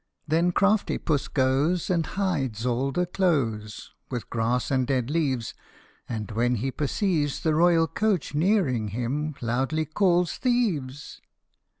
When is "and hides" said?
1.91-2.65